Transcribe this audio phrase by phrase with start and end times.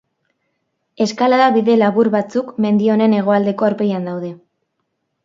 [1.05, 4.33] Eskalada bide labur batzuk, mendi honen hegoaldeko aurpegian daude.